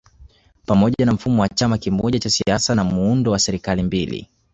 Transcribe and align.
Pamoja 0.65 1.05
na 1.05 1.13
mfumo 1.13 1.41
wa 1.41 1.49
chama 1.49 1.77
kimoja 1.77 2.19
cha 2.19 2.29
siasa 2.29 2.75
na 2.75 2.83
muundo 2.83 3.31
wa 3.31 3.39
serikali 3.39 3.83
mbili 3.83 4.29